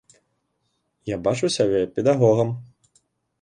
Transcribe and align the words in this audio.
Я 1.09 1.17
бачу 1.27 1.49
сябе 1.57 1.83
педагогам. 1.99 2.49